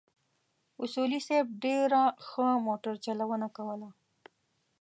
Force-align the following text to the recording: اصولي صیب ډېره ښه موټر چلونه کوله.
اصولي 0.83 1.19
صیب 1.27 1.45
ډېره 1.63 2.01
ښه 2.27 2.47
موټر 2.67 2.93
چلونه 3.05 3.47
کوله. 3.57 3.89